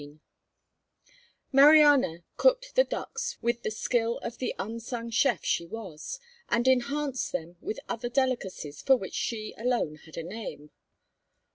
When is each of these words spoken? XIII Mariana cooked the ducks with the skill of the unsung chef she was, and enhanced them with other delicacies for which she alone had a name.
XIII 0.01 0.19
Mariana 1.51 2.23
cooked 2.35 2.73
the 2.73 2.83
ducks 2.83 3.37
with 3.43 3.61
the 3.61 3.69
skill 3.69 4.17
of 4.23 4.39
the 4.39 4.55
unsung 4.57 5.11
chef 5.11 5.45
she 5.45 5.67
was, 5.67 6.19
and 6.49 6.67
enhanced 6.67 7.31
them 7.31 7.55
with 7.61 7.79
other 7.87 8.09
delicacies 8.09 8.81
for 8.81 8.95
which 8.95 9.13
she 9.13 9.53
alone 9.59 9.97
had 9.97 10.17
a 10.17 10.23
name. 10.23 10.71